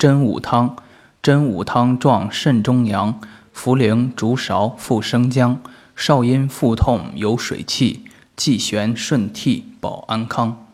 [0.00, 0.76] 真武汤，
[1.22, 3.20] 真武汤壮肾中阳，
[3.54, 5.60] 茯苓竹芍附生姜，
[5.94, 10.69] 少阴腹痛有水气，气旋顺涕保安康。